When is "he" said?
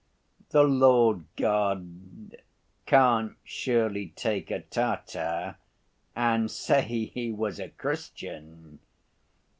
7.05-7.31